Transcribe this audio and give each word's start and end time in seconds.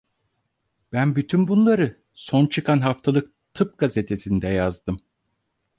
Ben 0.91 1.15
bütün 1.15 1.47
bunları 1.47 2.03
son 2.13 2.45
çıkan 2.45 2.79
Haftalık 2.79 3.33
Tıp 3.53 3.77
Gazetesi'nde 3.77 4.47
yazdım. 4.47 4.99